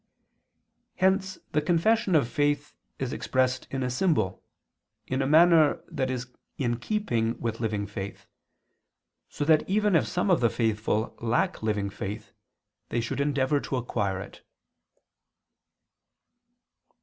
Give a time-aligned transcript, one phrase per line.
[0.95, 4.43] Hence the confession of faith is expressed in a symbol,
[5.05, 8.25] in a manner that is in keeping with living faith,
[9.29, 12.31] so that even if some of the faithful lack living faith,
[12.89, 14.41] they should endeavor to acquire it.